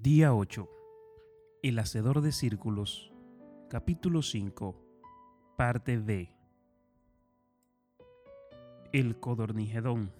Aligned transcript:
Día 0.00 0.34
8. 0.34 0.68
El 1.62 1.78
Hacedor 1.78 2.22
de 2.22 2.32
Círculos. 2.32 3.12
Capítulo 3.68 4.22
5. 4.22 4.74
Parte 5.56 5.98
B. 5.98 6.34
El 8.92 9.20
Codornigedón. 9.20 10.10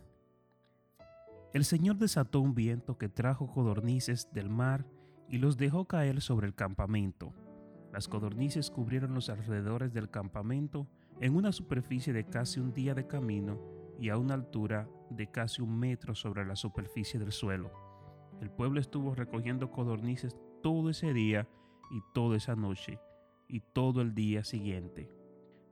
El 1.53 1.65
Señor 1.65 1.97
desató 1.97 2.41
un 2.41 2.55
viento 2.55 2.97
que 2.97 3.09
trajo 3.09 3.51
codornices 3.51 4.29
del 4.33 4.51
mar 4.51 4.87
y 5.29 5.39
los 5.39 5.57
dejó 5.57 5.87
caer 5.87 6.21
sobre 6.21 6.47
el 6.47 6.55
campamento. 6.55 7.33
Las 7.93 8.07
codornices 8.07 8.71
cubrieron 8.71 9.15
los 9.15 9.31
alrededores 9.31 9.93
del 9.93 10.11
campamento 10.11 10.87
en 11.21 11.35
una 11.35 11.51
superficie 11.51 12.13
de 12.13 12.27
casi 12.27 12.61
un 12.61 12.73
día 12.73 12.95
de 12.95 13.09
camino 13.09 13.59
y 13.99 14.11
a 14.11 14.19
una 14.19 14.35
altura 14.35 14.89
de 15.11 15.29
casi 15.29 15.61
un 15.61 15.77
metro 15.77 16.15
sobre 16.15 16.45
la 16.45 16.57
superficie 16.57 17.19
del 17.19 17.33
suelo. 17.33 17.82
El 18.43 18.51
pueblo 18.51 18.81
estuvo 18.81 19.15
recogiendo 19.15 19.71
codornices 19.71 20.37
todo 20.65 20.91
ese 20.91 21.13
día 21.13 21.49
y 21.93 22.01
toda 22.13 22.37
esa 22.37 22.57
noche 22.57 22.99
y 23.47 23.61
todo 23.61 24.03
el 24.03 24.17
día 24.17 24.43
siguiente. 24.43 25.09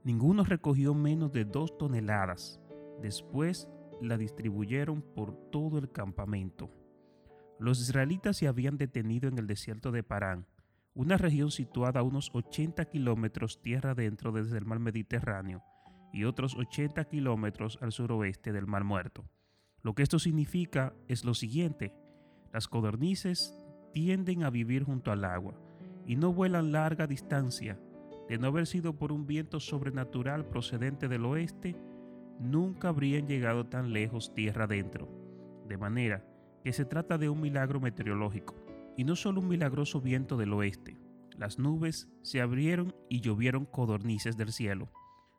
Ninguno 0.05 0.45
recogió 0.45 0.93
menos 0.93 1.33
de 1.33 1.43
dos 1.43 1.77
toneladas. 1.77 2.61
Después 3.01 3.67
la 4.01 4.17
distribuyeron 4.17 5.01
por 5.01 5.35
todo 5.51 5.79
el 5.79 5.91
campamento. 5.91 6.71
Los 7.59 7.81
israelitas 7.81 8.37
se 8.37 8.47
habían 8.47 8.77
detenido 8.77 9.27
en 9.27 9.37
el 9.37 9.47
desierto 9.47 9.91
de 9.91 10.03
Parán, 10.03 10.47
una 10.93 11.17
región 11.17 11.51
situada 11.51 11.99
a 11.99 12.03
unos 12.03 12.31
80 12.33 12.85
kilómetros 12.85 13.61
tierra 13.61 13.91
adentro 13.91 14.31
desde 14.31 14.57
el 14.57 14.65
mar 14.65 14.79
Mediterráneo 14.79 15.61
y 16.13 16.23
otros 16.23 16.55
80 16.55 17.03
kilómetros 17.09 17.77
al 17.81 17.91
suroeste 17.91 18.53
del 18.53 18.65
mar 18.65 18.85
Muerto. 18.85 19.25
Lo 19.81 19.93
que 19.93 20.03
esto 20.03 20.19
significa 20.19 20.93
es 21.09 21.25
lo 21.25 21.33
siguiente, 21.33 21.93
las 22.51 22.67
codornices 22.67 23.55
tienden 23.93 24.43
a 24.43 24.49
vivir 24.49 24.83
junto 24.83 25.11
al 25.11 25.25
agua 25.25 25.53
y 26.05 26.15
no 26.15 26.33
vuelan 26.33 26.71
larga 26.71 27.07
distancia. 27.07 27.79
De 28.27 28.37
no 28.37 28.47
haber 28.47 28.67
sido 28.67 28.97
por 28.97 29.11
un 29.11 29.27
viento 29.27 29.59
sobrenatural 29.59 30.45
procedente 30.45 31.07
del 31.07 31.25
oeste, 31.25 31.75
nunca 32.39 32.89
habrían 32.89 33.27
llegado 33.27 33.65
tan 33.65 33.93
lejos 33.93 34.33
tierra 34.33 34.65
adentro. 34.65 35.09
De 35.67 35.77
manera 35.77 36.25
que 36.63 36.73
se 36.73 36.85
trata 36.85 37.17
de 37.17 37.29
un 37.29 37.41
milagro 37.41 37.79
meteorológico, 37.79 38.55
y 38.97 39.03
no 39.03 39.15
solo 39.15 39.41
un 39.41 39.47
milagroso 39.47 40.01
viento 40.01 40.37
del 40.37 40.53
oeste. 40.53 40.97
Las 41.37 41.57
nubes 41.57 42.09
se 42.21 42.41
abrieron 42.41 42.93
y 43.09 43.21
llovieron 43.21 43.65
codornices 43.65 44.37
del 44.37 44.51
cielo. 44.51 44.91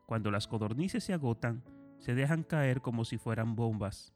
Cuando 0.05 0.31
las 0.31 0.47
codornices 0.47 1.03
se 1.03 1.13
agotan, 1.13 1.63
se 1.99 2.13
dejan 2.13 2.43
caer 2.43 2.81
como 2.81 3.05
si 3.05 3.17
fueran 3.17 3.55
bombas. 3.55 4.13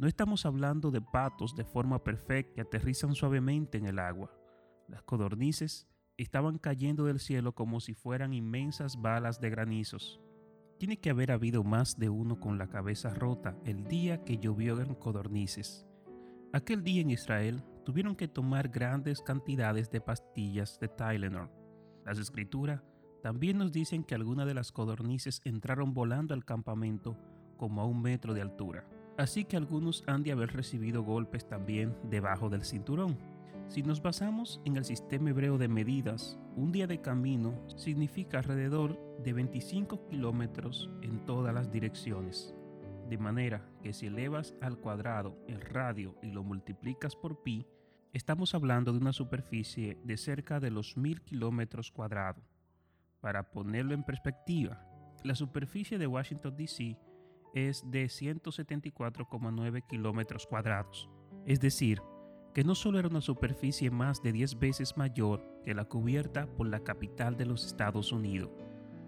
No 0.00 0.08
estamos 0.08 0.46
hablando 0.46 0.90
de 0.90 1.02
patos 1.02 1.54
de 1.54 1.62
forma 1.62 2.02
perfecta 2.02 2.54
que 2.54 2.62
aterrizan 2.62 3.14
suavemente 3.14 3.76
en 3.76 3.84
el 3.84 3.98
agua. 3.98 4.34
Las 4.88 5.02
codornices 5.02 5.90
estaban 6.16 6.56
cayendo 6.56 7.04
del 7.04 7.20
cielo 7.20 7.54
como 7.54 7.80
si 7.80 7.92
fueran 7.92 8.32
inmensas 8.32 8.98
balas 8.98 9.42
de 9.42 9.50
granizos. 9.50 10.18
Tiene 10.78 10.98
que 10.98 11.10
haber 11.10 11.30
habido 11.30 11.64
más 11.64 11.98
de 11.98 12.08
uno 12.08 12.40
con 12.40 12.56
la 12.56 12.68
cabeza 12.68 13.12
rota 13.12 13.58
el 13.66 13.84
día 13.88 14.24
que 14.24 14.38
llovió 14.38 14.80
en 14.80 14.94
codornices. 14.94 15.86
Aquel 16.54 16.82
día 16.82 17.02
en 17.02 17.10
Israel 17.10 17.62
tuvieron 17.84 18.16
que 18.16 18.26
tomar 18.26 18.70
grandes 18.70 19.20
cantidades 19.20 19.90
de 19.90 20.00
pastillas 20.00 20.80
de 20.80 20.88
Tylenol. 20.88 21.50
Las 22.06 22.18
escrituras 22.18 22.80
también 23.22 23.58
nos 23.58 23.70
dicen 23.70 24.04
que 24.04 24.14
algunas 24.14 24.46
de 24.46 24.54
las 24.54 24.72
codornices 24.72 25.42
entraron 25.44 25.92
volando 25.92 26.32
al 26.32 26.46
campamento 26.46 27.18
como 27.58 27.82
a 27.82 27.84
un 27.84 28.00
metro 28.00 28.32
de 28.32 28.40
altura. 28.40 28.88
Así 29.20 29.44
que 29.44 29.58
algunos 29.58 30.02
han 30.06 30.22
de 30.22 30.32
haber 30.32 30.54
recibido 30.54 31.02
golpes 31.02 31.46
también 31.46 31.94
debajo 32.04 32.48
del 32.48 32.64
cinturón. 32.64 33.18
Si 33.68 33.82
nos 33.82 34.00
basamos 34.00 34.62
en 34.64 34.78
el 34.78 34.86
sistema 34.86 35.28
hebreo 35.28 35.58
de 35.58 35.68
medidas, 35.68 36.38
un 36.56 36.72
día 36.72 36.86
de 36.86 37.02
camino 37.02 37.52
significa 37.76 38.38
alrededor 38.38 38.98
de 39.22 39.34
25 39.34 40.08
kilómetros 40.08 40.88
en 41.02 41.26
todas 41.26 41.52
las 41.52 41.70
direcciones. 41.70 42.54
De 43.10 43.18
manera 43.18 43.68
que 43.82 43.92
si 43.92 44.06
elevas 44.06 44.54
al 44.62 44.78
cuadrado 44.78 45.36
el 45.46 45.60
radio 45.60 46.16
y 46.22 46.30
lo 46.30 46.42
multiplicas 46.42 47.14
por 47.14 47.42
pi, 47.42 47.66
estamos 48.14 48.54
hablando 48.54 48.90
de 48.90 49.00
una 49.00 49.12
superficie 49.12 49.98
de 50.02 50.16
cerca 50.16 50.60
de 50.60 50.70
los 50.70 50.96
1000 50.96 51.20
kilómetros 51.20 51.92
cuadrados. 51.92 52.42
Para 53.20 53.50
ponerlo 53.50 53.92
en 53.92 54.02
perspectiva, 54.02 54.82
la 55.24 55.34
superficie 55.34 55.98
de 55.98 56.06
Washington, 56.06 56.56
D.C. 56.56 56.96
es 57.54 57.90
de 57.90 58.04
174,9 58.04 59.86
kilómetros 59.86 60.46
cuadrados. 60.46 61.08
Es 61.46 61.60
decir, 61.60 62.00
que 62.54 62.64
no 62.64 62.74
solo 62.74 62.98
era 62.98 63.08
una 63.08 63.20
superficie 63.20 63.90
más 63.90 64.22
de 64.22 64.32
10 64.32 64.58
veces 64.58 64.96
mayor 64.96 65.46
que 65.64 65.74
la 65.74 65.84
cubierta 65.84 66.46
por 66.46 66.66
la 66.66 66.80
capital 66.80 67.36
de 67.36 67.46
los 67.46 67.64
Estados 67.64 68.12
Unidos, 68.12 68.50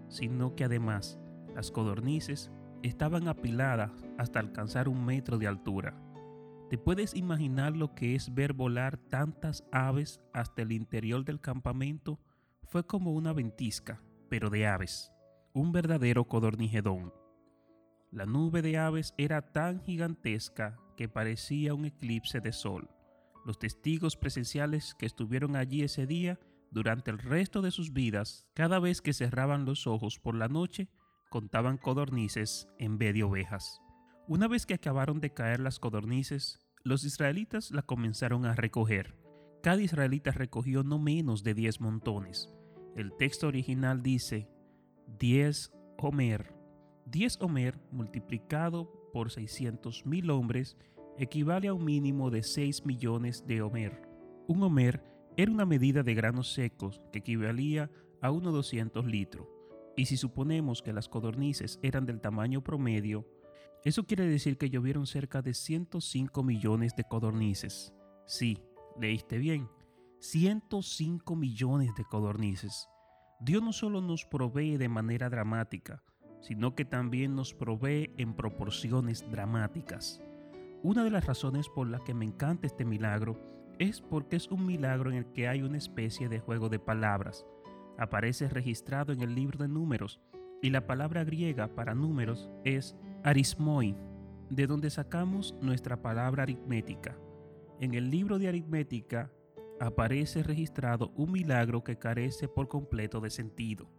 sino 0.07 0.55
que 0.55 0.63
además 0.63 1.19
las 1.53 1.71
codornices 1.71 2.51
estaban 2.83 3.27
apiladas 3.27 3.91
hasta 4.17 4.39
alcanzar 4.39 4.87
un 4.87 5.05
metro 5.05 5.37
de 5.37 5.47
altura. 5.47 5.97
¿Te 6.69 6.77
puedes 6.77 7.15
imaginar 7.15 7.75
lo 7.75 7.93
que 7.93 8.15
es 8.15 8.33
ver 8.33 8.53
volar 8.53 8.97
tantas 8.97 9.63
aves 9.71 10.21
hasta 10.33 10.61
el 10.63 10.71
interior 10.71 11.23
del 11.23 11.39
campamento? 11.39 12.19
Fue 12.63 12.85
como 12.85 13.11
una 13.11 13.33
ventisca, 13.33 14.01
pero 14.29 14.49
de 14.49 14.65
aves, 14.65 15.11
un 15.53 15.71
verdadero 15.71 16.25
codornigedón. 16.25 17.13
La 18.13 18.27
nube 18.27 18.61
de 18.61 18.77
aves 18.77 19.15
era 19.17 19.41
tan 19.41 19.81
gigantesca 19.81 20.77
que 20.95 21.09
parecía 21.09 21.73
un 21.73 21.85
eclipse 21.85 22.41
de 22.41 22.53
sol. 22.53 22.87
Los 23.43 23.57
testigos 23.57 24.17
presenciales 24.17 24.93
que 24.99 25.07
estuvieron 25.07 25.55
allí 25.55 25.81
ese 25.81 26.05
día, 26.05 26.39
durante 26.69 27.09
el 27.09 27.17
resto 27.17 27.63
de 27.63 27.71
sus 27.71 27.91
vidas, 27.91 28.45
cada 28.53 28.77
vez 28.77 29.01
que 29.01 29.13
cerraban 29.13 29.65
los 29.65 29.87
ojos 29.87 30.19
por 30.19 30.35
la 30.35 30.47
noche, 30.47 30.89
contaban 31.31 31.79
codornices 31.79 32.67
en 32.77 32.99
vez 32.99 33.15
de 33.15 33.23
ovejas. 33.23 33.81
Una 34.27 34.47
vez 34.47 34.67
que 34.67 34.75
acabaron 34.75 35.19
de 35.19 35.33
caer 35.33 35.59
las 35.59 35.79
codornices, 35.79 36.59
los 36.83 37.05
israelitas 37.05 37.71
la 37.71 37.81
comenzaron 37.81 38.45
a 38.45 38.53
recoger. 38.53 39.17
Cada 39.63 39.81
israelita 39.81 40.29
recogió 40.29 40.83
no 40.83 40.99
menos 40.99 41.43
de 41.43 41.55
10 41.55 41.81
montones. 41.81 42.53
El 42.95 43.11
texto 43.17 43.47
original 43.47 44.03
dice 44.03 44.47
10 45.17 45.71
Homer. 45.97 46.52
10 47.05 47.41
Homer 47.41 47.79
multiplicado 47.91 48.91
por 49.11 49.31
600 49.31 50.05
mil 50.05 50.29
hombres 50.31 50.77
equivale 51.17 51.67
a 51.67 51.73
un 51.73 51.85
mínimo 51.85 52.29
de 52.29 52.43
6 52.43 52.85
millones 52.85 53.45
de 53.45 53.61
Homer. 53.61 54.01
Un 54.47 54.63
Homer 54.63 55.03
era 55.37 55.51
una 55.51 55.65
medida 55.65 56.03
de 56.03 56.13
granos 56.13 56.53
secos 56.53 57.01
que 57.11 57.19
equivalía 57.19 57.89
a 58.21 58.31
unos 58.31 58.53
200 58.53 59.05
litros. 59.05 59.47
Y 59.95 60.05
si 60.05 60.17
suponemos 60.17 60.81
que 60.81 60.93
las 60.93 61.07
codornices 61.07 61.79
eran 61.83 62.05
del 62.05 62.21
tamaño 62.21 62.63
promedio, 62.63 63.27
eso 63.83 64.05
quiere 64.05 64.25
decir 64.25 64.57
que 64.57 64.69
llovieron 64.69 65.05
cerca 65.05 65.41
de 65.41 65.53
105 65.53 66.41
millones 66.41 66.95
de 66.95 67.03
codornices. 67.03 67.93
Sí, 68.25 68.59
leíste 68.99 69.37
bien, 69.37 69.69
105 70.19 71.35
millones 71.35 71.93
de 71.95 72.05
codornices. 72.05 72.87
Dios 73.41 73.61
no 73.61 73.73
solo 73.73 74.01
nos 74.01 74.25
provee 74.25 74.77
de 74.77 74.87
manera 74.87 75.29
dramática, 75.29 76.01
sino 76.43 76.75
que 76.75 76.83
también 76.83 77.35
nos 77.35 77.53
provee 77.53 78.11
en 78.17 78.33
proporciones 78.33 79.25
dramáticas. 79.31 80.21
Una 80.83 81.05
de 81.05 81.09
las 81.09 81.25
razones 81.25 81.69
por 81.69 81.87
las 81.87 82.01
que 82.01 82.13
me 82.13 82.25
encanta 82.25 82.67
este 82.67 82.83
milagro 82.83 83.39
es 83.79 84.01
porque 84.01 84.35
es 84.35 84.51
un 84.51 84.65
milagro 84.65 85.09
en 85.09 85.15
el 85.15 85.25
que 85.27 85.47
hay 85.47 85.61
una 85.61 85.77
especie 85.77 86.27
de 86.27 86.41
juego 86.41 86.67
de 86.67 86.79
palabras. 86.79 87.45
Aparece 87.97 88.49
registrado 88.49 89.13
en 89.13 89.21
el 89.21 89.33
libro 89.33 89.57
de 89.57 89.69
números 89.69 90.19
y 90.61 90.69
la 90.69 90.85
palabra 90.85 91.23
griega 91.23 91.73
para 91.73 91.95
números 91.95 92.51
es 92.65 92.97
arismoi, 93.23 93.95
de 94.49 94.67
donde 94.67 94.89
sacamos 94.89 95.55
nuestra 95.61 96.01
palabra 96.01 96.43
aritmética. 96.43 97.17
En 97.79 97.93
el 97.93 98.09
libro 98.09 98.37
de 98.37 98.49
aritmética 98.49 99.31
aparece 99.79 100.43
registrado 100.43 101.13
un 101.15 101.31
milagro 101.31 101.85
que 101.85 101.97
carece 101.97 102.49
por 102.49 102.67
completo 102.67 103.21
de 103.21 103.29
sentido. 103.29 103.89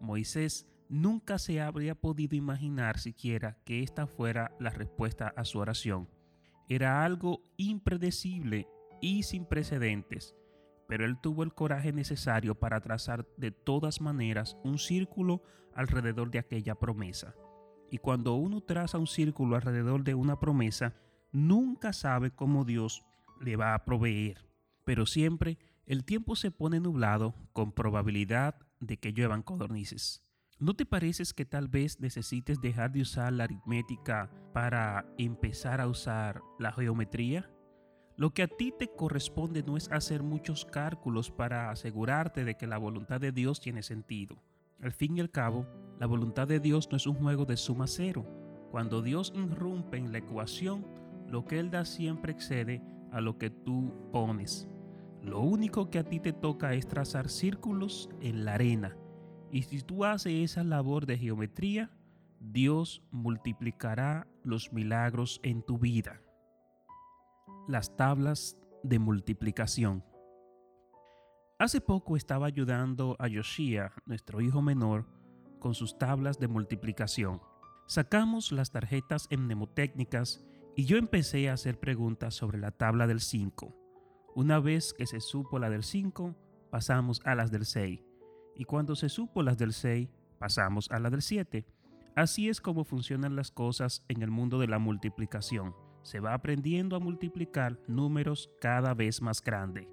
Moisés 0.00 0.66
nunca 0.88 1.38
se 1.38 1.60
habría 1.60 1.94
podido 1.94 2.36
imaginar 2.36 2.98
siquiera 2.98 3.58
que 3.64 3.82
esta 3.82 4.06
fuera 4.06 4.54
la 4.58 4.70
respuesta 4.70 5.32
a 5.36 5.44
su 5.44 5.58
oración. 5.58 6.08
Era 6.68 7.04
algo 7.04 7.42
impredecible 7.56 8.68
y 9.00 9.22
sin 9.22 9.46
precedentes, 9.46 10.34
pero 10.86 11.04
él 11.04 11.18
tuvo 11.20 11.42
el 11.42 11.54
coraje 11.54 11.92
necesario 11.92 12.54
para 12.54 12.80
trazar 12.80 13.26
de 13.36 13.50
todas 13.50 14.00
maneras 14.00 14.56
un 14.64 14.78
círculo 14.78 15.42
alrededor 15.74 16.30
de 16.30 16.38
aquella 16.38 16.74
promesa. 16.74 17.34
Y 17.90 17.98
cuando 17.98 18.34
uno 18.34 18.60
traza 18.60 18.98
un 18.98 19.06
círculo 19.06 19.56
alrededor 19.56 20.04
de 20.04 20.14
una 20.14 20.38
promesa, 20.38 20.94
nunca 21.32 21.92
sabe 21.92 22.30
cómo 22.30 22.64
Dios 22.64 23.04
le 23.40 23.56
va 23.56 23.74
a 23.74 23.84
proveer. 23.84 24.46
Pero 24.84 25.06
siempre 25.06 25.58
el 25.86 26.04
tiempo 26.04 26.36
se 26.36 26.50
pone 26.50 26.80
nublado 26.80 27.34
con 27.52 27.72
probabilidad 27.72 28.56
de 28.80 28.98
que 28.98 29.12
lluevan 29.12 29.42
codornices. 29.42 30.27
¿No 30.60 30.74
te 30.74 30.84
pareces 30.84 31.34
que 31.34 31.44
tal 31.44 31.68
vez 31.68 32.00
necesites 32.00 32.60
dejar 32.60 32.90
de 32.90 33.02
usar 33.02 33.32
la 33.32 33.44
aritmética 33.44 34.28
para 34.52 35.06
empezar 35.16 35.80
a 35.80 35.86
usar 35.86 36.42
la 36.58 36.72
geometría? 36.72 37.48
Lo 38.16 38.30
que 38.34 38.42
a 38.42 38.48
ti 38.48 38.74
te 38.76 38.88
corresponde 38.88 39.62
no 39.62 39.76
es 39.76 39.88
hacer 39.92 40.24
muchos 40.24 40.64
cálculos 40.64 41.30
para 41.30 41.70
asegurarte 41.70 42.44
de 42.44 42.56
que 42.56 42.66
la 42.66 42.76
voluntad 42.76 43.20
de 43.20 43.30
Dios 43.30 43.60
tiene 43.60 43.84
sentido. 43.84 44.42
Al 44.82 44.90
fin 44.90 45.16
y 45.16 45.20
al 45.20 45.30
cabo, 45.30 45.64
la 46.00 46.08
voluntad 46.08 46.48
de 46.48 46.58
Dios 46.58 46.88
no 46.90 46.96
es 46.96 47.06
un 47.06 47.14
juego 47.14 47.44
de 47.44 47.56
suma 47.56 47.86
cero. 47.86 48.26
Cuando 48.72 49.00
Dios 49.00 49.32
irrumpe 49.36 49.96
en 49.96 50.10
la 50.10 50.18
ecuación, 50.18 50.84
lo 51.28 51.44
que 51.44 51.60
Él 51.60 51.70
da 51.70 51.84
siempre 51.84 52.32
excede 52.32 52.82
a 53.12 53.20
lo 53.20 53.38
que 53.38 53.50
tú 53.50 54.10
pones. 54.10 54.68
Lo 55.22 55.38
único 55.38 55.88
que 55.88 56.00
a 56.00 56.04
ti 56.04 56.18
te 56.18 56.32
toca 56.32 56.74
es 56.74 56.88
trazar 56.88 57.28
círculos 57.28 58.10
en 58.20 58.44
la 58.44 58.54
arena. 58.54 58.96
Y 59.50 59.62
si 59.62 59.80
tú 59.80 60.04
haces 60.04 60.32
esa 60.32 60.64
labor 60.64 61.06
de 61.06 61.16
geometría, 61.18 61.90
Dios 62.40 63.02
multiplicará 63.10 64.26
los 64.44 64.72
milagros 64.72 65.40
en 65.42 65.62
tu 65.62 65.78
vida. 65.78 66.20
Las 67.66 67.96
tablas 67.96 68.56
de 68.82 68.98
multiplicación. 68.98 70.04
Hace 71.58 71.80
poco 71.80 72.16
estaba 72.16 72.46
ayudando 72.46 73.16
a 73.18 73.26
Yoshia, 73.26 73.92
nuestro 74.06 74.40
hijo 74.40 74.62
menor, 74.62 75.06
con 75.58 75.74
sus 75.74 75.98
tablas 75.98 76.38
de 76.38 76.46
multiplicación. 76.46 77.40
Sacamos 77.86 78.52
las 78.52 78.70
tarjetas 78.70 79.28
mnemotécnicas 79.30 80.44
y 80.76 80.84
yo 80.84 80.96
empecé 80.98 81.48
a 81.48 81.54
hacer 81.54 81.80
preguntas 81.80 82.34
sobre 82.34 82.58
la 82.58 82.70
tabla 82.70 83.06
del 83.06 83.20
5. 83.20 83.74
Una 84.36 84.60
vez 84.60 84.94
que 84.94 85.06
se 85.06 85.20
supo 85.20 85.58
la 85.58 85.68
del 85.70 85.82
5, 85.82 86.36
pasamos 86.70 87.20
a 87.24 87.34
las 87.34 87.50
del 87.50 87.64
6. 87.64 88.07
Y 88.58 88.64
cuando 88.64 88.96
se 88.96 89.08
supo 89.08 89.42
las 89.42 89.56
del 89.56 89.72
6, 89.72 90.08
pasamos 90.38 90.90
a 90.90 90.98
la 90.98 91.08
del 91.10 91.22
7. 91.22 91.64
Así 92.16 92.48
es 92.48 92.60
como 92.60 92.82
funcionan 92.82 93.36
las 93.36 93.52
cosas 93.52 94.04
en 94.08 94.20
el 94.20 94.30
mundo 94.30 94.58
de 94.58 94.66
la 94.66 94.80
multiplicación. 94.80 95.74
Se 96.02 96.18
va 96.18 96.34
aprendiendo 96.34 96.96
a 96.96 97.00
multiplicar 97.00 97.78
números 97.86 98.50
cada 98.60 98.94
vez 98.94 99.22
más 99.22 99.42
grandes. 99.42 99.86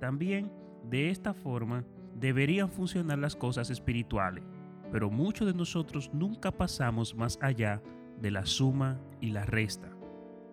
También, 0.00 0.50
de 0.88 1.10
esta 1.10 1.34
forma, 1.34 1.84
deberían 2.14 2.70
funcionar 2.70 3.18
las 3.18 3.36
cosas 3.36 3.68
espirituales, 3.68 4.42
pero 4.90 5.10
muchos 5.10 5.46
de 5.46 5.52
nosotros 5.52 6.10
nunca 6.14 6.50
pasamos 6.50 7.14
más 7.14 7.38
allá 7.42 7.82
de 8.22 8.30
la 8.30 8.46
suma 8.46 8.98
y 9.20 9.32
la 9.32 9.44
resta. 9.44 9.90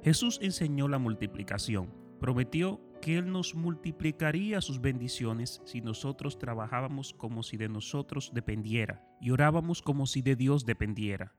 Jesús 0.03 0.39
enseñó 0.41 0.89
la 0.89 0.99
multiplicación, 0.99 1.89
prometió 2.19 2.81
Él 3.05 3.31
nos 3.31 3.53
multiplicaría 3.53 4.61
sus 4.61 4.81
bendiciones 4.81 5.61
si 5.65 5.81
nosotros 5.81 6.39
trabajábamos 6.39 7.13
como 7.13 7.43
si 7.43 7.55
de 7.55 7.69
nosotros 7.69 8.31
dependiera 8.33 9.07
y 9.21 9.31
orábamos 9.31 9.81
como 9.81 10.07
si 10.07 10.21
de 10.21 10.35
Dios 10.35 10.65
dependiera. 10.65 11.35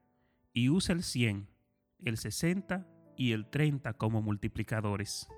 Y 0.52 0.68
usa 0.70 0.94
el 0.94 1.02
100, 1.02 1.48
el 2.04 2.16
60 2.16 2.86
y 3.16 3.32
el 3.32 3.50
30 3.50 3.94
como 3.94 4.22
multiplicadores. 4.22 5.28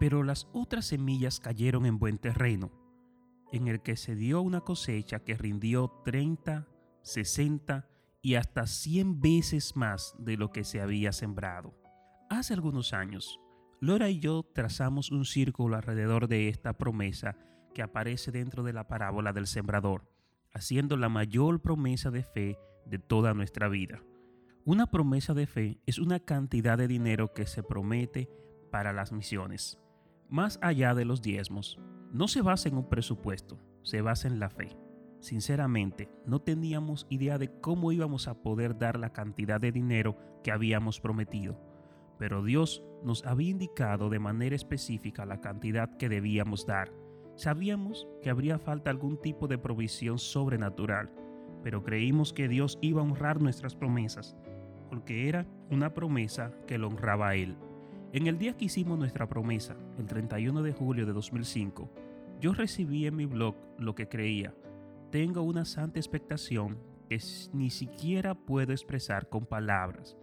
Pero 0.00 0.22
las 0.22 0.48
otras 0.52 0.86
semillas 0.86 1.40
cayeron 1.40 1.84
en 1.84 1.98
buen 1.98 2.18
terreno, 2.18 2.72
en 3.52 3.68
el 3.68 3.82
que 3.82 3.96
se 3.96 4.14
dio 4.14 4.40
una 4.40 4.62
cosecha 4.62 5.24
que 5.24 5.36
rindió 5.36 6.00
30, 6.04 6.68
60 7.02 7.88
y 8.22 8.34
hasta 8.34 8.66
100 8.66 9.20
veces 9.20 9.76
más 9.76 10.14
de 10.18 10.36
lo 10.36 10.52
que 10.52 10.64
se 10.64 10.80
había 10.80 11.12
sembrado. 11.12 11.74
Hace 12.30 12.54
algunos 12.54 12.92
años, 12.92 13.40
Lora 13.80 14.10
y 14.10 14.18
yo 14.18 14.42
trazamos 14.42 15.12
un 15.12 15.24
círculo 15.24 15.76
alrededor 15.76 16.26
de 16.26 16.48
esta 16.48 16.76
promesa 16.76 17.36
que 17.72 17.82
aparece 17.82 18.32
dentro 18.32 18.64
de 18.64 18.72
la 18.72 18.88
parábola 18.88 19.32
del 19.32 19.46
sembrador, 19.46 20.10
haciendo 20.52 20.96
la 20.96 21.08
mayor 21.08 21.62
promesa 21.62 22.10
de 22.10 22.24
fe 22.24 22.58
de 22.86 22.98
toda 22.98 23.34
nuestra 23.34 23.68
vida. 23.68 24.02
Una 24.64 24.90
promesa 24.90 25.32
de 25.32 25.46
fe 25.46 25.80
es 25.86 26.00
una 26.00 26.18
cantidad 26.18 26.76
de 26.76 26.88
dinero 26.88 27.32
que 27.32 27.46
se 27.46 27.62
promete 27.62 28.28
para 28.72 28.92
las 28.92 29.12
misiones. 29.12 29.78
Más 30.28 30.58
allá 30.60 30.96
de 30.96 31.04
los 31.04 31.22
diezmos, 31.22 31.78
no 32.10 32.26
se 32.26 32.42
basa 32.42 32.68
en 32.68 32.78
un 32.78 32.88
presupuesto, 32.88 33.60
se 33.84 34.02
basa 34.02 34.26
en 34.26 34.40
la 34.40 34.50
fe. 34.50 34.76
Sinceramente, 35.20 36.10
no 36.26 36.40
teníamos 36.40 37.06
idea 37.10 37.38
de 37.38 37.60
cómo 37.60 37.92
íbamos 37.92 38.26
a 38.26 38.42
poder 38.42 38.76
dar 38.76 38.98
la 38.98 39.12
cantidad 39.12 39.60
de 39.60 39.70
dinero 39.70 40.18
que 40.42 40.50
habíamos 40.50 41.00
prometido 41.00 41.67
pero 42.18 42.42
Dios 42.42 42.82
nos 43.02 43.24
había 43.24 43.50
indicado 43.50 44.10
de 44.10 44.18
manera 44.18 44.56
específica 44.56 45.24
la 45.24 45.40
cantidad 45.40 45.96
que 45.96 46.08
debíamos 46.08 46.66
dar. 46.66 46.92
Sabíamos 47.36 48.08
que 48.22 48.30
habría 48.30 48.58
falta 48.58 48.90
algún 48.90 49.20
tipo 49.20 49.46
de 49.46 49.58
provisión 49.58 50.18
sobrenatural, 50.18 51.10
pero 51.62 51.84
creímos 51.84 52.32
que 52.32 52.48
Dios 52.48 52.78
iba 52.80 53.00
a 53.00 53.04
honrar 53.04 53.40
nuestras 53.40 53.76
promesas, 53.76 54.36
porque 54.88 55.28
era 55.28 55.46
una 55.70 55.94
promesa 55.94 56.52
que 56.66 56.78
lo 56.78 56.88
honraba 56.88 57.34
Él. 57.34 57.56
En 58.12 58.26
el 58.26 58.38
día 58.38 58.56
que 58.56 58.64
hicimos 58.64 58.98
nuestra 58.98 59.28
promesa, 59.28 59.76
el 59.98 60.06
31 60.06 60.62
de 60.62 60.72
julio 60.72 61.06
de 61.06 61.12
2005, 61.12 61.90
yo 62.40 62.54
recibí 62.54 63.06
en 63.06 63.16
mi 63.16 63.26
blog 63.26 63.54
lo 63.78 63.94
que 63.94 64.08
creía. 64.08 64.54
Tengo 65.10 65.42
una 65.42 65.64
santa 65.64 65.98
expectación 65.98 66.78
que 67.08 67.20
ni 67.52 67.70
siquiera 67.70 68.34
puedo 68.34 68.72
expresar 68.72 69.28
con 69.28 69.46
palabras. 69.46 70.16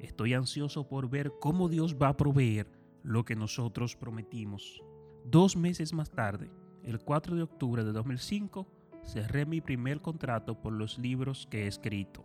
Estoy 0.00 0.34
ansioso 0.34 0.88
por 0.88 1.10
ver 1.10 1.32
cómo 1.40 1.68
Dios 1.68 1.96
va 2.00 2.08
a 2.08 2.16
proveer 2.16 2.72
lo 3.02 3.24
que 3.24 3.36
nosotros 3.36 3.96
prometimos. 3.96 4.82
Dos 5.26 5.56
meses 5.56 5.92
más 5.92 6.10
tarde, 6.10 6.50
el 6.82 7.00
4 7.00 7.36
de 7.36 7.42
octubre 7.42 7.84
de 7.84 7.92
2005, 7.92 8.66
cerré 9.02 9.44
mi 9.44 9.60
primer 9.60 10.00
contrato 10.00 10.60
por 10.60 10.72
los 10.72 10.98
libros 10.98 11.46
que 11.50 11.64
he 11.64 11.66
escrito. 11.66 12.24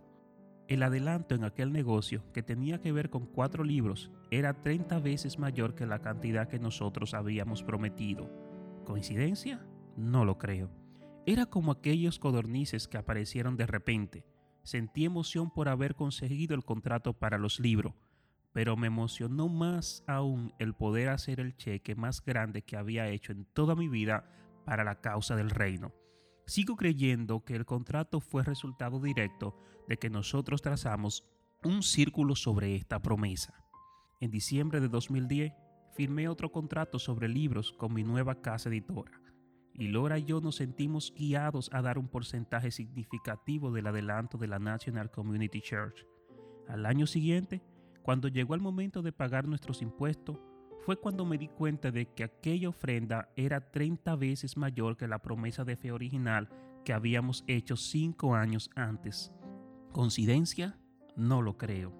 El 0.68 0.82
adelanto 0.82 1.34
en 1.34 1.44
aquel 1.44 1.70
negocio, 1.72 2.24
que 2.32 2.42
tenía 2.42 2.80
que 2.80 2.92
ver 2.92 3.10
con 3.10 3.26
cuatro 3.26 3.62
libros, 3.62 4.10
era 4.30 4.62
30 4.62 4.98
veces 4.98 5.38
mayor 5.38 5.74
que 5.74 5.86
la 5.86 6.00
cantidad 6.00 6.48
que 6.48 6.58
nosotros 6.58 7.14
habíamos 7.14 7.62
prometido. 7.62 8.30
¿Coincidencia? 8.84 9.64
No 9.96 10.24
lo 10.24 10.38
creo. 10.38 10.70
Era 11.26 11.46
como 11.46 11.72
aquellos 11.72 12.18
codornices 12.18 12.88
que 12.88 12.96
aparecieron 12.96 13.56
de 13.56 13.66
repente, 13.66 14.24
Sentí 14.66 15.04
emoción 15.04 15.52
por 15.52 15.68
haber 15.68 15.94
conseguido 15.94 16.56
el 16.56 16.64
contrato 16.64 17.12
para 17.12 17.38
los 17.38 17.60
libros, 17.60 17.94
pero 18.52 18.76
me 18.76 18.88
emocionó 18.88 19.48
más 19.48 20.02
aún 20.08 20.52
el 20.58 20.74
poder 20.74 21.10
hacer 21.10 21.38
el 21.38 21.56
cheque 21.56 21.94
más 21.94 22.20
grande 22.20 22.62
que 22.62 22.76
había 22.76 23.06
hecho 23.06 23.30
en 23.30 23.44
toda 23.44 23.76
mi 23.76 23.86
vida 23.86 24.28
para 24.64 24.82
la 24.82 25.00
causa 25.00 25.36
del 25.36 25.50
reino. 25.50 25.92
Sigo 26.46 26.74
creyendo 26.74 27.44
que 27.44 27.54
el 27.54 27.64
contrato 27.64 28.18
fue 28.18 28.42
resultado 28.42 28.98
directo 28.98 29.56
de 29.86 29.98
que 29.98 30.10
nosotros 30.10 30.62
trazamos 30.62 31.24
un 31.62 31.84
círculo 31.84 32.34
sobre 32.34 32.74
esta 32.74 33.00
promesa. 33.00 33.54
En 34.20 34.32
diciembre 34.32 34.80
de 34.80 34.88
2010 34.88 35.52
firmé 35.94 36.28
otro 36.28 36.50
contrato 36.50 36.98
sobre 36.98 37.28
libros 37.28 37.70
con 37.70 37.94
mi 37.94 38.02
nueva 38.02 38.42
casa 38.42 38.68
editora 38.68 39.25
y 39.78 39.88
Laura 39.88 40.18
y 40.18 40.24
yo 40.24 40.40
nos 40.40 40.56
sentimos 40.56 41.12
guiados 41.14 41.68
a 41.72 41.82
dar 41.82 41.98
un 41.98 42.08
porcentaje 42.08 42.70
significativo 42.70 43.70
del 43.70 43.86
adelanto 43.86 44.38
de 44.38 44.48
la 44.48 44.58
National 44.58 45.10
Community 45.10 45.60
Church. 45.60 46.06
Al 46.66 46.86
año 46.86 47.06
siguiente, 47.06 47.62
cuando 48.02 48.28
llegó 48.28 48.54
el 48.54 48.60
momento 48.60 49.02
de 49.02 49.12
pagar 49.12 49.46
nuestros 49.46 49.82
impuestos, 49.82 50.38
fue 50.84 50.96
cuando 50.96 51.26
me 51.26 51.36
di 51.36 51.48
cuenta 51.48 51.90
de 51.90 52.06
que 52.06 52.24
aquella 52.24 52.68
ofrenda 52.68 53.28
era 53.36 53.70
30 53.70 54.16
veces 54.16 54.56
mayor 54.56 54.96
que 54.96 55.08
la 55.08 55.18
promesa 55.18 55.64
de 55.64 55.76
fe 55.76 55.92
original 55.92 56.48
que 56.84 56.92
habíamos 56.92 57.44
hecho 57.46 57.76
cinco 57.76 58.34
años 58.34 58.70
antes. 58.76 59.32
¿Coincidencia? 59.92 60.78
No 61.16 61.42
lo 61.42 61.58
creo. 61.58 61.92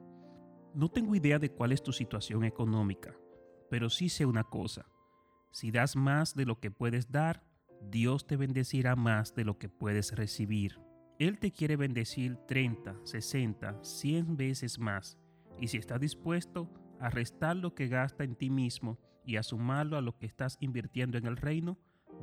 No 0.75 0.89
tengo 0.89 1.15
idea 1.15 1.39
de 1.39 1.51
cuál 1.51 1.73
es 1.73 1.83
tu 1.83 1.93
situación 1.93 2.45
económica, 2.45 3.17
pero 3.69 3.91
sí 3.91 4.09
sé 4.09 4.25
una 4.25 4.45
cosa. 4.45 4.87
Si 5.51 5.71
das 5.71 5.97
más 5.97 6.35
de 6.35 6.47
lo 6.47 6.61
que 6.61 6.71
puedes 6.71 7.11
dar, 7.11 7.46
Dios 7.83 8.27
te 8.27 8.37
bendecirá 8.37 8.97
más 8.97 9.35
de 9.35 9.45
lo 9.45 9.59
que 9.59 9.69
puedes 9.69 10.13
recibir. 10.13 10.81
Él 11.19 11.39
te 11.39 11.51
quiere 11.51 11.77
bendecir 11.77 12.37
30, 12.47 13.01
60, 13.05 13.83
100 13.83 14.37
veces 14.37 14.79
más. 14.79 15.19
Y 15.59 15.69
si 15.69 15.79
estás 15.79 16.01
dispuesto 16.01 16.71
a 17.01 17.11
restar 17.11 17.57
lo 17.57 17.75
que 17.75 17.89
gasta 17.89 18.25
en 18.25 18.37
ti 18.37 18.51
mismo 18.51 18.99
y 19.25 19.37
a 19.37 19.43
sumarlo 19.43 19.97
a 19.97 20.03
lo 20.03 20.17
que 20.19 20.27
estás 20.27 20.59
invirtiendo 20.61 21.17
en 21.17 21.27
el 21.27 21.37
reino, 21.37 21.79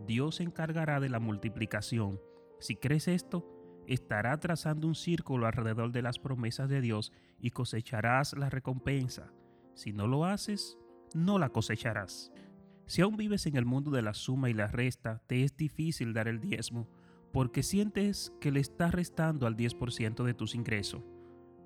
Dios 0.05 0.35
se 0.35 0.43
encargará 0.43 0.99
de 0.99 1.09
la 1.09 1.19
multiplicación. 1.19 2.19
Si 2.59 2.75
crees 2.75 3.07
esto, 3.07 3.83
estará 3.87 4.39
trazando 4.39 4.87
un 4.87 4.95
círculo 4.95 5.47
alrededor 5.47 5.91
de 5.91 6.01
las 6.01 6.19
promesas 6.19 6.69
de 6.69 6.81
Dios 6.81 7.11
y 7.39 7.51
cosecharás 7.51 8.33
la 8.37 8.49
recompensa. 8.49 9.31
Si 9.75 9.91
no 9.91 10.07
lo 10.07 10.25
haces, 10.25 10.77
no 11.13 11.39
la 11.39 11.49
cosecharás. 11.49 12.31
Si 12.85 13.01
aún 13.01 13.17
vives 13.17 13.45
en 13.45 13.55
el 13.55 13.65
mundo 13.65 13.91
de 13.91 14.01
la 14.01 14.13
suma 14.13 14.49
y 14.49 14.53
la 14.53 14.67
resta, 14.67 15.21
te 15.27 15.43
es 15.43 15.55
difícil 15.55 16.13
dar 16.13 16.27
el 16.27 16.39
diezmo, 16.39 16.87
porque 17.31 17.63
sientes 17.63 18.33
que 18.39 18.51
le 18.51 18.59
estás 18.59 18.93
restando 18.93 19.47
al 19.47 19.55
10% 19.55 20.23
de 20.23 20.33
tus 20.33 20.55
ingresos. 20.55 21.01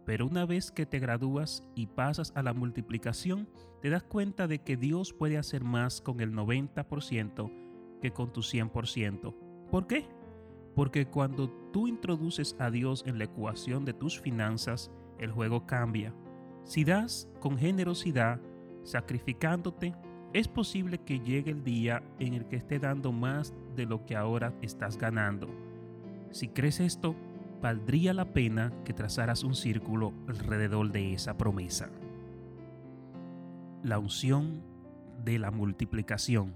Pero 0.05 0.25
una 0.25 0.45
vez 0.45 0.71
que 0.71 0.85
te 0.85 0.99
gradúas 0.99 1.65
y 1.75 1.87
pasas 1.87 2.31
a 2.35 2.41
la 2.41 2.53
multiplicación, 2.53 3.49
te 3.81 3.89
das 3.89 4.03
cuenta 4.03 4.47
de 4.47 4.59
que 4.59 4.77
Dios 4.77 5.13
puede 5.13 5.37
hacer 5.37 5.63
más 5.65 5.99
con 5.99 6.21
el 6.21 6.31
90% 6.31 7.51
que 8.01 8.11
con 8.11 8.31
tu 8.31 8.41
100%. 8.41 9.35
¿Por 9.69 9.87
qué? 9.87 10.07
Porque 10.75 11.07
cuando 11.07 11.49
tú 11.73 11.87
introduces 11.87 12.55
a 12.59 12.71
Dios 12.71 13.03
en 13.05 13.17
la 13.17 13.25
ecuación 13.25 13.83
de 13.83 13.93
tus 13.93 14.21
finanzas, 14.21 14.91
el 15.19 15.31
juego 15.31 15.65
cambia. 15.65 16.13
Si 16.63 16.85
das 16.85 17.27
con 17.39 17.57
generosidad, 17.57 18.39
sacrificándote, 18.83 19.93
es 20.37 20.47
posible 20.47 20.99
que 20.99 21.19
llegue 21.19 21.49
el 21.49 21.63
día 21.63 22.03
en 22.19 22.35
el 22.35 22.45
que 22.45 22.57
esté 22.57 22.77
dando 22.77 23.11
más 23.11 23.55
de 23.75 23.87
lo 23.87 24.05
que 24.05 24.15
ahora 24.15 24.53
estás 24.61 24.95
ganando. 24.95 25.49
Si 26.29 26.47
crees 26.49 26.79
esto, 26.79 27.15
valdría 27.59 28.13
la 28.13 28.33
pena 28.33 28.71
que 28.85 28.93
trazaras 28.93 29.43
un 29.43 29.55
círculo 29.55 30.13
alrededor 30.27 30.91
de 30.91 31.13
esa 31.13 31.37
promesa. 31.37 31.89
La 33.81 33.97
unción 33.97 34.61
de 35.25 35.39
la 35.39 35.49
multiplicación. 35.49 36.53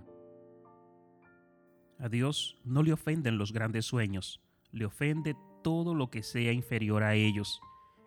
A 1.97 2.07
Dios 2.07 2.57
no 2.63 2.83
le 2.83 2.93
ofenden 2.93 3.39
los 3.39 3.51
grandes 3.51 3.85
sueños, 3.85 4.41
le 4.71 4.85
ofende 4.85 5.35
todo 5.63 5.95
lo 5.95 6.11
que 6.11 6.21
sea 6.21 6.51
inferior 6.51 7.01
a 7.01 7.15
ellos. 7.15 7.59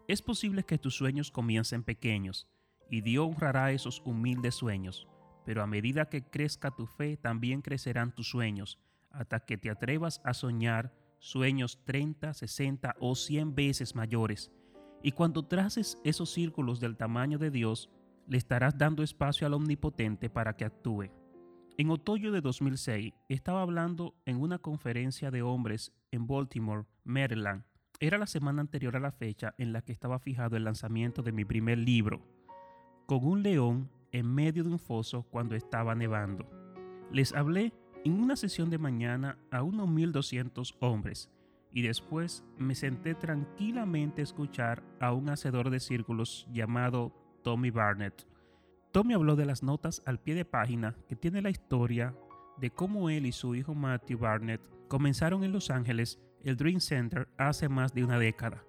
Es 0.07 0.23
posible 0.23 0.63
que 0.63 0.79
tus 0.79 0.95
sueños 0.95 1.33
comiencen 1.33 1.83
pequeños, 1.83 2.49
y 2.89 3.01
Dios 3.01 3.27
honrará 3.27 3.73
esos 3.73 4.03
humildes 4.05 4.55
sueños, 4.55 5.09
pero 5.45 5.63
a 5.63 5.67
medida 5.67 6.09
que 6.09 6.23
crezca 6.23 6.71
tu 6.71 6.87
fe, 6.87 7.17
también 7.17 7.63
crecerán 7.63 8.15
tus 8.15 8.29
sueños, 8.29 8.79
hasta 9.11 9.41
que 9.41 9.57
te 9.57 9.71
atrevas 9.71 10.21
a 10.25 10.35
soñar 10.35 10.93
sueños 11.19 11.81
30, 11.85 12.35
60 12.35 12.97
o 13.01 13.15
100 13.15 13.55
veces 13.55 13.95
mayores. 13.95 14.51
Y 15.03 15.13
cuando 15.13 15.47
traces 15.47 15.99
esos 16.05 16.31
círculos 16.31 16.81
del 16.81 16.97
tamaño 16.97 17.39
de 17.39 17.51
Dios, 17.51 17.91
le 18.27 18.39
estarás 18.39 18.77
dando 18.77 19.03
espacio 19.03 19.47
al 19.47 19.55
Omnipotente 19.55 20.31
para 20.31 20.57
que 20.57 20.65
actúe. 20.65 21.11
En 21.77 21.91
otoño 21.91 22.31
de 22.31 22.41
2006 22.41 23.13
estaba 23.29 23.63
hablando 23.63 24.15
en 24.25 24.41
una 24.41 24.59
conferencia 24.59 25.31
de 25.31 25.43
hombres 25.43 25.93
en 26.11 26.27
Baltimore, 26.27 26.87
Maryland. 27.03 27.65
Era 28.01 28.17
la 28.17 28.27
semana 28.27 28.61
anterior 28.61 28.97
a 28.97 29.01
la 29.01 29.13
fecha 29.13 29.55
en 29.59 29.73
la 29.73 29.83
que 29.83 29.93
estaba 29.93 30.19
fijado 30.19 30.57
el 30.57 30.65
lanzamiento 30.65 31.23
de 31.23 31.33
mi 31.33 31.45
primer 31.45 31.79
libro, 31.79 32.23
con 33.07 33.25
un 33.25 33.43
león 33.43 33.91
en 34.15 34.33
medio 34.33 34.63
de 34.63 34.71
un 34.71 34.79
foso 34.79 35.25
cuando 35.25 35.57
estaba 35.57 35.97
nevando. 35.97 36.49
Les 37.11 37.35
hablé 37.35 37.73
en 38.05 38.21
una 38.21 38.37
sesión 38.37 38.71
de 38.71 38.79
mañana 38.79 39.39
a 39.51 39.65
unos 39.65 39.89
1200 39.89 40.77
hombres 40.81 41.33
y 41.73 41.83
después 41.83 42.45
me 42.57 42.77
senté 42.77 43.17
tranquilamente 43.17 44.21
a 44.21 44.25
escuchar 44.25 44.85
a 45.01 45.13
un 45.13 45.31
hacedor 45.31 45.69
de 45.69 45.81
círculos 45.81 46.47
llamado 46.53 47.13
Tommy 47.43 47.71
Barnett. 47.71 48.25
Tommy 48.93 49.15
habló 49.15 49.35
de 49.35 49.47
las 49.47 49.65
notas 49.65 50.01
al 50.07 50.21
pie 50.21 50.37
de 50.37 50.45
página 50.45 50.95
que 51.09 51.17
tiene 51.17 51.43
la 51.43 51.51
historia 51.51 52.15
de 52.59 52.71
cómo 52.71 53.11
él 53.11 53.27
y 53.27 53.33
su 53.33 53.57
hijo 53.57 53.75
Matthew 53.75 54.19
Barnett 54.21 54.61
comenzaron 54.87 55.43
en 55.43 55.51
Los 55.51 55.71
Ángeles 55.71 56.21
el 56.45 56.57
Dream 56.57 56.79
Center 56.79 57.27
hace 57.37 57.69
más 57.69 57.93
de 57.93 58.05
una 58.05 58.21
década. 58.21 58.63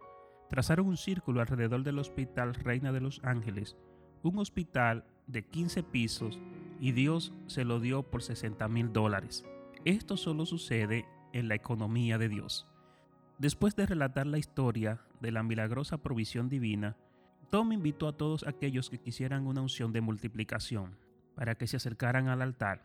Trazaron 0.49 0.87
un 0.87 0.97
círculo 0.97 1.39
alrededor 1.41 1.83
del 1.83 1.99
Hospital 1.99 2.55
Reina 2.55 2.91
de 2.91 3.01
Los 3.01 3.23
Ángeles, 3.23 3.77
un 4.23 4.39
hospital 4.39 5.05
de 5.27 5.43
15 5.43 5.83
pisos 5.83 6.39
y 6.79 6.91
Dios 6.91 7.33
se 7.47 7.65
lo 7.65 7.79
dio 7.79 8.03
por 8.03 8.21
60 8.21 8.67
mil 8.67 8.93
dólares. 8.93 9.45
Esto 9.85 10.17
solo 10.17 10.45
sucede 10.45 11.05
en 11.33 11.47
la 11.47 11.55
economía 11.55 12.17
de 12.17 12.29
Dios. 12.29 12.67
Después 13.37 13.75
de 13.75 13.85
relatar 13.85 14.27
la 14.27 14.37
historia 14.37 15.01
de 15.21 15.31
la 15.31 15.43
milagrosa 15.43 15.97
provisión 15.97 16.49
divina, 16.49 16.95
Tom 17.49 17.71
invitó 17.71 18.07
a 18.07 18.17
todos 18.17 18.45
aquellos 18.47 18.89
que 18.89 18.99
quisieran 18.99 19.45
una 19.45 19.61
unción 19.61 19.93
de 19.93 20.01
multiplicación 20.01 20.97
para 21.35 21.55
que 21.55 21.67
se 21.67 21.77
acercaran 21.77 22.27
al 22.27 22.41
altar. 22.41 22.83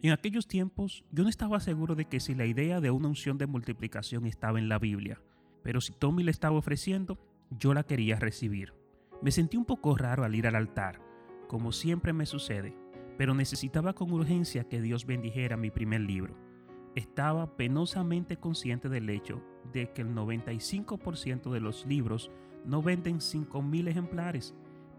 En 0.00 0.12
aquellos 0.12 0.46
tiempos 0.46 1.04
yo 1.10 1.22
no 1.22 1.30
estaba 1.30 1.60
seguro 1.60 1.94
de 1.94 2.04
que 2.04 2.20
si 2.20 2.34
la 2.34 2.44
idea 2.44 2.80
de 2.80 2.90
una 2.90 3.08
unción 3.08 3.38
de 3.38 3.46
multiplicación 3.46 4.26
estaba 4.26 4.58
en 4.58 4.68
la 4.68 4.78
Biblia, 4.78 5.20
pero 5.62 5.80
si 5.80 5.92
Tommy 5.92 6.22
le 6.22 6.30
estaba 6.30 6.58
ofreciendo, 6.58 7.18
yo 7.50 7.74
la 7.74 7.82
quería 7.82 8.16
recibir. 8.16 8.74
Me 9.22 9.32
sentí 9.32 9.56
un 9.56 9.64
poco 9.64 9.96
raro 9.96 10.24
al 10.24 10.34
ir 10.34 10.46
al 10.46 10.56
altar, 10.56 11.00
como 11.46 11.72
siempre 11.72 12.12
me 12.12 12.26
sucede, 12.26 12.76
pero 13.18 13.34
necesitaba 13.34 13.94
con 13.94 14.12
urgencia 14.12 14.64
que 14.64 14.80
Dios 14.80 15.06
bendijera 15.06 15.56
mi 15.56 15.70
primer 15.70 16.00
libro. 16.00 16.36
Estaba 16.94 17.56
penosamente 17.56 18.38
consciente 18.38 18.88
del 18.88 19.10
hecho 19.10 19.42
de 19.72 19.92
que 19.92 20.02
el 20.02 20.14
95% 20.14 21.50
de 21.50 21.60
los 21.60 21.86
libros 21.86 22.30
no 22.64 22.82
venden 22.82 23.18
5.000 23.18 23.88
ejemplares, 23.88 24.54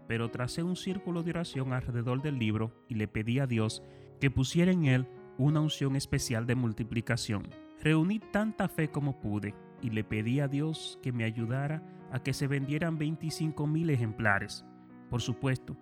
pero 0.06 0.30
tracé 0.30 0.62
un 0.62 0.76
círculo 0.76 1.22
de 1.22 1.30
oración 1.30 1.72
alrededor 1.72 2.22
del 2.22 2.38
libro 2.38 2.72
y 2.88 2.94
le 2.94 3.08
pedí 3.08 3.40
a 3.40 3.46
Dios 3.46 3.82
que 4.20 4.30
pusiera 4.30 4.72
en 4.72 4.86
él 4.86 5.06
una 5.36 5.60
unción 5.60 5.96
especial 5.96 6.46
de 6.46 6.54
multiplicación. 6.54 7.48
Reuní 7.82 8.18
tanta 8.18 8.68
fe 8.68 8.88
como 8.88 9.20
pude 9.20 9.54
y 9.82 9.90
le 9.90 10.02
pedí 10.02 10.40
a 10.40 10.48
Dios 10.48 10.98
que 11.02 11.12
me 11.12 11.24
ayudara 11.24 11.82
a 12.10 12.22
que 12.22 12.32
se 12.32 12.46
vendieran 12.48 12.98
25.000 12.98 13.90
ejemplares. 13.90 14.64
Por 15.10 15.20
supuesto, 15.20 15.76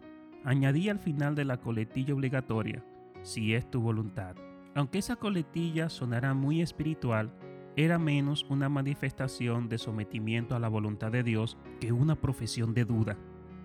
Añadí 0.47 0.89
al 0.89 1.01
final 1.01 1.35
de 1.35 1.45
la 1.45 1.57
coletilla 1.57 2.15
obligatoria, 2.15 2.85
si 3.23 3.55
es 3.55 3.69
tu 3.69 3.81
voluntad. 3.81 4.37
Aunque 4.77 4.99
esa 4.99 5.17
coletilla 5.17 5.89
sonará 5.89 6.35
muy 6.35 6.63
espiritual, 6.63 7.35
era 7.75 7.99
menos 7.99 8.47
una 8.49 8.69
manifestación 8.69 9.69
de 9.69 9.79
sometimiento 9.79 10.55
a 10.55 10.61
la 10.61 10.69
voluntad 10.69 11.11
de 11.11 11.25
Dios 11.25 11.59
que 11.81 11.91
una 11.91 12.15
profesión 12.15 12.75
de 12.75 12.85
duda. 12.85 13.19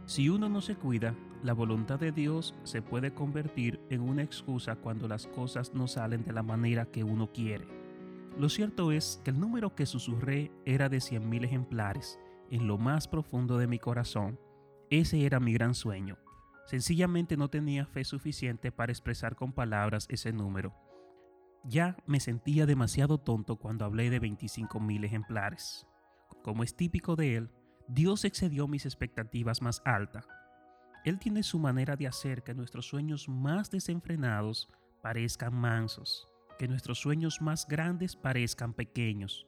Si 0.08 0.28
uno 0.28 0.50
no 0.50 0.60
se 0.60 0.76
cuida, 0.76 1.14
la 1.44 1.54
voluntad 1.54 2.00
de 2.00 2.12
Dios 2.12 2.56
se 2.64 2.82
puede 2.82 3.14
convertir 3.14 3.80
en 3.92 4.02
una 4.02 4.24
excusa 4.24 4.76
cuando 4.76 5.08
las 5.08 5.28
cosas 5.28 5.76
no 5.76 5.86
salen 5.86 6.24
de 6.24 6.34
la 6.34 6.42
manera 6.42 6.88
que 6.88 7.04
uno 7.04 7.32
quiere. 7.32 7.68
Lo 8.40 8.50
cierto 8.50 8.92
es 8.92 9.22
que 9.24 9.30
el 9.30 9.40
número 9.40 9.76
que 9.76 9.86
susurré 9.86 10.52
era 10.66 10.90
de 10.90 10.98
100.000 10.98 11.46
ejemplares, 11.46 12.20
en 12.50 12.66
lo 12.66 12.80
más 12.80 13.08
profundo 13.08 13.60
de 13.60 13.68
mi 13.68 13.78
corazón. 13.78 14.40
Ese 14.90 15.28
era 15.28 15.40
mi 15.40 15.54
gran 15.54 15.76
sueño, 15.76 16.18
Sencillamente 16.72 17.36
no 17.36 17.50
tenía 17.50 17.86
fe 17.86 18.06
suficiente 18.06 18.72
para 18.72 18.94
expresar 18.94 19.36
con 19.36 19.52
palabras 19.52 20.08
ese 20.10 20.32
número. 20.32 20.74
Ya 21.66 21.98
me 22.06 22.22
sentía 22.22 22.66
demasiado 22.66 23.18
tonto 23.18 23.58
cuando 23.58 23.84
hablé 23.84 24.10
de 24.10 24.20
25 24.20 24.80
mil 24.80 25.04
ejemplares. 25.04 25.86
Como 26.44 26.64
es 26.64 26.74
típico 26.74 27.18
de 27.18 27.36
él, 27.36 27.52
Dios 27.90 28.24
excedió 28.24 28.70
mis 28.70 28.86
expectativas 28.86 29.62
más 29.62 29.82
altas. 29.84 30.26
Él 31.04 31.20
tiene 31.20 31.44
su 31.44 31.60
manera 31.60 31.98
de 31.98 32.08
hacer 32.08 32.42
que 32.42 32.54
nuestros 32.54 32.86
sueños 32.86 33.28
más 33.28 33.70
desenfrenados 33.70 34.70
parezcan 35.02 35.54
mansos, 35.54 36.26
que 36.58 36.70
nuestros 36.70 37.02
sueños 37.02 37.42
más 37.42 37.68
grandes 37.68 38.16
parezcan 38.16 38.74
pequeños. 38.74 39.46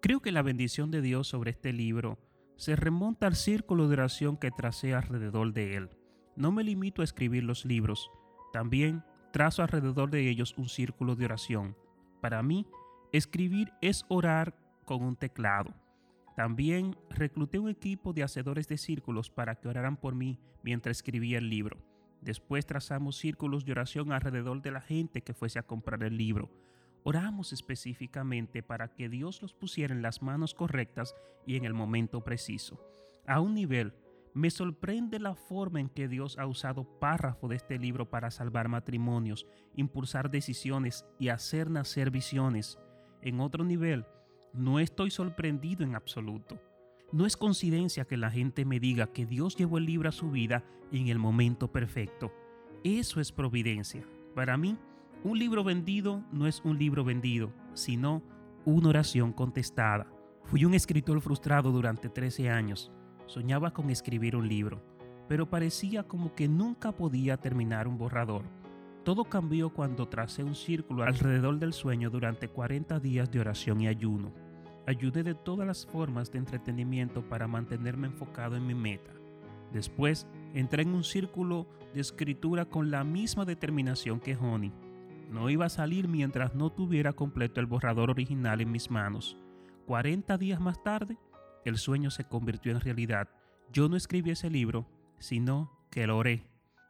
Creo 0.00 0.20
que 0.20 0.32
la 0.32 0.40
bendición 0.40 0.90
de 0.90 1.02
Dios 1.02 1.28
sobre 1.28 1.50
este 1.50 1.74
libro 1.74 2.18
se 2.56 2.76
remonta 2.76 3.26
al 3.26 3.36
círculo 3.36 3.88
de 3.88 3.92
oración 3.92 4.38
que 4.38 4.50
tracé 4.50 4.94
alrededor 4.94 5.52
de 5.52 5.76
él. 5.76 5.99
No 6.36 6.52
me 6.52 6.64
limito 6.64 7.02
a 7.02 7.04
escribir 7.04 7.44
los 7.44 7.64
libros, 7.64 8.10
también 8.52 9.04
trazo 9.32 9.62
alrededor 9.62 10.10
de 10.10 10.28
ellos 10.28 10.54
un 10.56 10.68
círculo 10.68 11.14
de 11.16 11.24
oración. 11.24 11.76
Para 12.20 12.42
mí, 12.42 12.66
escribir 13.12 13.72
es 13.80 14.04
orar 14.08 14.54
con 14.84 15.02
un 15.02 15.16
teclado. 15.16 15.74
También 16.36 16.96
recluté 17.10 17.58
un 17.58 17.68
equipo 17.68 18.12
de 18.12 18.22
hacedores 18.22 18.68
de 18.68 18.78
círculos 18.78 19.30
para 19.30 19.56
que 19.56 19.68
oraran 19.68 19.96
por 19.96 20.14
mí 20.14 20.38
mientras 20.62 20.98
escribía 20.98 21.38
el 21.38 21.50
libro. 21.50 21.78
Después 22.20 22.66
trazamos 22.66 23.16
círculos 23.16 23.64
de 23.64 23.72
oración 23.72 24.12
alrededor 24.12 24.60
de 24.62 24.70
la 24.70 24.80
gente 24.80 25.22
que 25.22 25.34
fuese 25.34 25.58
a 25.58 25.66
comprar 25.66 26.02
el 26.02 26.16
libro. 26.16 26.50
Oramos 27.02 27.52
específicamente 27.52 28.62
para 28.62 28.88
que 28.88 29.08
Dios 29.08 29.40
los 29.40 29.54
pusiera 29.54 29.94
en 29.94 30.02
las 30.02 30.20
manos 30.22 30.54
correctas 30.54 31.14
y 31.46 31.56
en 31.56 31.64
el 31.64 31.72
momento 31.72 32.22
preciso. 32.22 32.78
A 33.26 33.40
un 33.40 33.54
nivel 33.54 33.94
me 34.34 34.50
sorprende 34.50 35.18
la 35.18 35.34
forma 35.34 35.80
en 35.80 35.88
que 35.88 36.08
Dios 36.08 36.38
ha 36.38 36.46
usado 36.46 36.84
párrafo 37.00 37.48
de 37.48 37.56
este 37.56 37.78
libro 37.78 38.08
para 38.08 38.30
salvar 38.30 38.68
matrimonios, 38.68 39.46
impulsar 39.74 40.30
decisiones 40.30 41.04
y 41.18 41.28
hacer 41.28 41.70
nacer 41.70 42.10
visiones. 42.10 42.78
En 43.22 43.40
otro 43.40 43.64
nivel, 43.64 44.06
no 44.52 44.78
estoy 44.78 45.10
sorprendido 45.10 45.84
en 45.84 45.94
absoluto. 45.94 46.60
No 47.12 47.26
es 47.26 47.36
coincidencia 47.36 48.04
que 48.04 48.16
la 48.16 48.30
gente 48.30 48.64
me 48.64 48.78
diga 48.78 49.08
que 49.08 49.26
Dios 49.26 49.56
llevó 49.56 49.78
el 49.78 49.86
libro 49.86 50.08
a 50.08 50.12
su 50.12 50.30
vida 50.30 50.64
en 50.92 51.08
el 51.08 51.18
momento 51.18 51.72
perfecto. 51.72 52.32
Eso 52.84 53.20
es 53.20 53.32
providencia. 53.32 54.04
Para 54.34 54.56
mí, 54.56 54.78
un 55.24 55.38
libro 55.38 55.64
vendido 55.64 56.24
no 56.32 56.46
es 56.46 56.62
un 56.64 56.78
libro 56.78 57.04
vendido, 57.04 57.52
sino 57.74 58.22
una 58.64 58.90
oración 58.90 59.32
contestada. 59.32 60.06
Fui 60.44 60.64
un 60.64 60.74
escritor 60.74 61.20
frustrado 61.20 61.72
durante 61.72 62.08
13 62.08 62.48
años 62.48 62.92
Soñaba 63.30 63.70
con 63.70 63.90
escribir 63.90 64.34
un 64.34 64.48
libro, 64.48 64.82
pero 65.28 65.48
parecía 65.48 66.02
como 66.02 66.34
que 66.34 66.48
nunca 66.48 66.90
podía 66.90 67.36
terminar 67.36 67.86
un 67.86 67.96
borrador. 67.96 68.42
Todo 69.04 69.24
cambió 69.24 69.70
cuando 69.70 70.08
tracé 70.08 70.42
un 70.42 70.56
círculo 70.56 71.04
alrededor 71.04 71.60
del 71.60 71.72
sueño 71.72 72.10
durante 72.10 72.48
40 72.48 72.98
días 72.98 73.30
de 73.30 73.38
oración 73.38 73.82
y 73.82 73.86
ayuno. 73.86 74.32
Ayudé 74.84 75.22
de 75.22 75.36
todas 75.36 75.64
las 75.64 75.86
formas 75.86 76.32
de 76.32 76.38
entretenimiento 76.38 77.22
para 77.22 77.46
mantenerme 77.46 78.08
enfocado 78.08 78.56
en 78.56 78.66
mi 78.66 78.74
meta. 78.74 79.12
Después 79.72 80.26
entré 80.52 80.82
en 80.82 80.92
un 80.92 81.04
círculo 81.04 81.68
de 81.94 82.00
escritura 82.00 82.64
con 82.64 82.90
la 82.90 83.04
misma 83.04 83.44
determinación 83.44 84.18
que 84.18 84.34
Honey. 84.34 84.72
No 85.30 85.50
iba 85.50 85.66
a 85.66 85.68
salir 85.68 86.08
mientras 86.08 86.56
no 86.56 86.70
tuviera 86.70 87.12
completo 87.12 87.60
el 87.60 87.66
borrador 87.66 88.10
original 88.10 88.60
en 88.60 88.72
mis 88.72 88.90
manos. 88.90 89.36
40 89.86 90.36
días 90.36 90.60
más 90.60 90.82
tarde 90.82 91.16
el 91.64 91.78
sueño 91.78 92.10
se 92.10 92.24
convirtió 92.24 92.72
en 92.72 92.80
realidad. 92.80 93.28
Yo 93.72 93.88
no 93.88 93.96
escribí 93.96 94.30
ese 94.30 94.50
libro, 94.50 94.88
sino 95.18 95.70
que 95.90 96.06
lo 96.06 96.16
oré. 96.16 96.46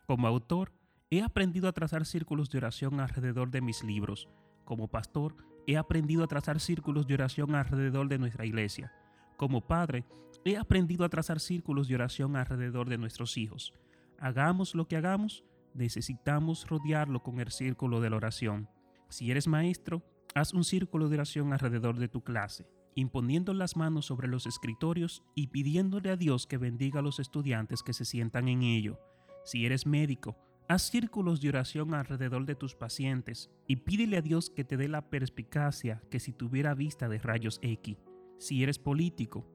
Como 0.06 0.26
autor, 0.26 0.72
he 1.10 1.22
aprendido 1.22 1.68
a 1.68 1.72
trazar 1.72 2.06
círculos 2.06 2.50
de 2.50 2.58
oración 2.58 3.00
alrededor 3.00 3.50
de 3.50 3.60
mis 3.60 3.82
libros. 3.82 4.28
Como 4.64 4.88
pastor, 4.88 5.36
he 5.66 5.76
aprendido 5.76 6.24
a 6.24 6.28
trazar 6.28 6.60
círculos 6.60 7.06
de 7.06 7.14
oración 7.14 7.54
alrededor 7.54 8.08
de 8.08 8.18
nuestra 8.18 8.46
iglesia. 8.46 8.92
Como 9.36 9.66
padre, 9.66 10.04
he 10.44 10.56
aprendido 10.56 11.04
a 11.04 11.08
trazar 11.08 11.40
círculos 11.40 11.88
de 11.88 11.94
oración 11.96 12.36
alrededor 12.36 12.88
de 12.88 12.98
nuestros 12.98 13.36
hijos. 13.36 13.74
Hagamos 14.18 14.74
lo 14.74 14.86
que 14.86 14.96
hagamos, 14.96 15.44
necesitamos 15.74 16.66
rodearlo 16.68 17.22
con 17.22 17.40
el 17.40 17.50
círculo 17.50 18.00
de 18.00 18.10
la 18.10 18.16
oración. 18.16 18.68
Si 19.08 19.30
eres 19.30 19.48
maestro, 19.48 20.02
haz 20.34 20.54
un 20.54 20.64
círculo 20.64 21.08
de 21.08 21.16
oración 21.16 21.52
alrededor 21.52 21.98
de 21.98 22.08
tu 22.08 22.22
clase, 22.22 22.66
imponiendo 23.00 23.52
las 23.54 23.76
manos 23.76 24.06
sobre 24.06 24.28
los 24.28 24.46
escritorios 24.46 25.24
y 25.34 25.48
pidiéndole 25.48 26.10
a 26.10 26.16
Dios 26.16 26.46
que 26.46 26.58
bendiga 26.58 27.00
a 27.00 27.02
los 27.02 27.18
estudiantes 27.18 27.82
que 27.82 27.92
se 27.92 28.04
sientan 28.04 28.48
en 28.48 28.62
ello. 28.62 29.00
Si 29.44 29.66
eres 29.66 29.86
médico, 29.86 30.36
haz 30.68 30.82
círculos 30.82 31.40
de 31.40 31.48
oración 31.48 31.94
alrededor 31.94 32.46
de 32.46 32.54
tus 32.54 32.74
pacientes 32.76 33.50
y 33.66 33.76
pídele 33.76 34.18
a 34.18 34.22
Dios 34.22 34.50
que 34.50 34.64
te 34.64 34.76
dé 34.76 34.88
la 34.88 35.10
perspicacia 35.10 36.02
que 36.10 36.20
si 36.20 36.32
tuviera 36.32 36.74
vista 36.74 37.08
de 37.08 37.18
rayos 37.18 37.58
X. 37.62 37.96
Si 38.38 38.62
eres 38.62 38.78
político, 38.78 39.46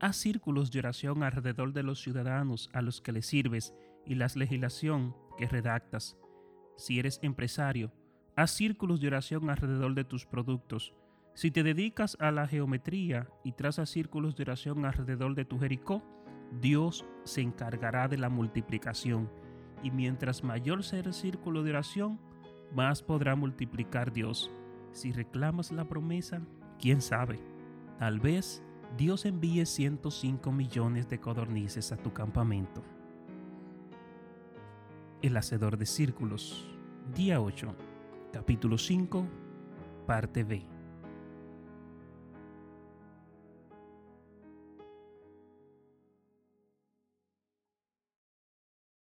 haz 0.00 0.16
círculos 0.16 0.70
de 0.70 0.78
oración 0.78 1.22
alrededor 1.22 1.72
de 1.72 1.82
los 1.82 2.00
ciudadanos 2.00 2.70
a 2.72 2.82
los 2.82 3.00
que 3.00 3.12
le 3.12 3.22
sirves 3.22 3.74
y 4.06 4.14
la 4.14 4.28
legislación 4.34 5.14
que 5.36 5.46
redactas. 5.46 6.16
Si 6.76 6.98
eres 6.98 7.18
empresario, 7.22 7.92
haz 8.36 8.52
círculos 8.52 9.00
de 9.00 9.08
oración 9.08 9.50
alrededor 9.50 9.94
de 9.94 10.04
tus 10.04 10.26
productos. 10.26 10.94
Si 11.36 11.50
te 11.50 11.62
dedicas 11.62 12.16
a 12.18 12.30
la 12.30 12.48
geometría 12.48 13.28
y 13.44 13.52
trazas 13.52 13.90
círculos 13.90 14.36
de 14.36 14.44
oración 14.44 14.86
alrededor 14.86 15.34
de 15.34 15.44
tu 15.44 15.58
Jericó, 15.58 16.02
Dios 16.62 17.04
se 17.24 17.42
encargará 17.42 18.08
de 18.08 18.16
la 18.16 18.30
multiplicación. 18.30 19.30
Y 19.82 19.90
mientras 19.90 20.42
mayor 20.42 20.82
sea 20.82 21.00
el 21.00 21.12
círculo 21.12 21.62
de 21.62 21.72
oración, 21.72 22.18
más 22.72 23.02
podrá 23.02 23.36
multiplicar 23.36 24.14
Dios. 24.14 24.50
Si 24.92 25.12
reclamas 25.12 25.72
la 25.72 25.86
promesa, 25.86 26.40
quién 26.78 27.02
sabe, 27.02 27.38
tal 27.98 28.18
vez 28.18 28.62
Dios 28.96 29.26
envíe 29.26 29.66
105 29.66 30.50
millones 30.52 31.06
de 31.10 31.20
codornices 31.20 31.92
a 31.92 31.98
tu 31.98 32.14
campamento. 32.14 32.82
El 35.20 35.36
Hacedor 35.36 35.76
de 35.76 35.84
Círculos, 35.84 36.66
día 37.14 37.42
8, 37.42 37.76
capítulo 38.32 38.78
5, 38.78 39.26
parte 40.06 40.42
B. 40.42 40.75